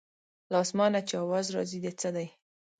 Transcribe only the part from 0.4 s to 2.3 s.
له اسمانه چې اواز راځي د څه دی.